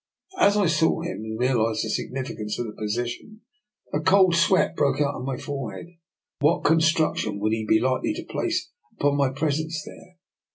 As 0.39 0.57
I 0.57 0.65
saw 0.65 1.03
him 1.03 1.17
and 1.23 1.39
realised 1.39 1.85
the 1.85 1.89
significance 1.91 2.57
of 2.57 2.65
the 2.65 2.73
position 2.73 3.41
a 3.93 3.99
cold 3.99 4.33
sweat 4.35 4.75
broke 4.75 4.99
out 4.99 5.09
upon 5.11 5.25
my 5.25 5.37
forehead. 5.37 5.89
What 6.39 6.63
con 6.63 6.81
struction 6.81 7.37
would 7.37 7.53
he 7.53 7.67
be 7.69 7.79
likely 7.79 8.15
to 8.15 8.23
place 8.25 8.71
upon 8.97 9.15
my 9.15 9.29
presence 9.29 9.83
there? 9.85 10.17